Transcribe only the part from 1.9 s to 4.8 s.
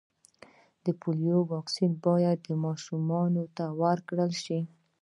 باید و ماشومانو ته ورکړل سي.